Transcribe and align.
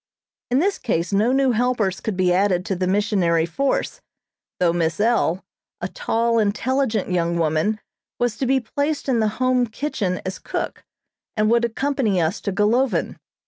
In 0.49 0.57
this 0.57 0.79
case, 0.79 1.13
no 1.13 1.31
new 1.31 1.51
helpers 1.51 1.99
could 1.99 2.17
be 2.17 2.33
added 2.33 2.65
to 2.65 2.75
the 2.75 2.87
missionary 2.87 3.45
force, 3.45 4.01
though 4.59 4.73
Miss 4.73 4.99
L., 4.99 5.45
a 5.79 5.89
tall, 5.89 6.39
intelligent 6.39 7.11
young 7.11 7.37
woman, 7.37 7.79
was 8.19 8.35
to 8.37 8.47
be 8.47 8.59
placed 8.59 9.07
in 9.07 9.19
the 9.19 9.27
Home 9.37 9.67
kitchen 9.67 10.19
as 10.25 10.39
cook, 10.39 10.83
and 11.37 11.51
would 11.51 11.65
accompany 11.65 12.19
us 12.19 12.41
to 12.41 12.51
Golovin. 12.51 13.17